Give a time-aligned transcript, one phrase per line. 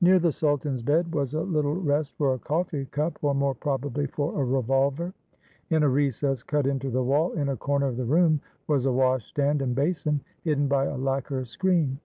[0.00, 2.38] Near the sultan's bed was a little 532 THE HOUSE OF FEAR rest for a
[2.40, 5.14] coffee cup, or, more probably, for a revolver.
[5.70, 8.92] In a recess cut into the wall in a corner of the room was a
[8.92, 11.98] washstand and basin, hidden by a lacquer screen.